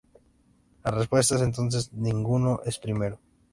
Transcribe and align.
La 0.83 0.89
respuesta 0.89 1.35
es 1.35 1.43
entonces 1.43 1.93
"ninguno 1.93 2.61
es 2.65 2.79
primero". 2.79 3.19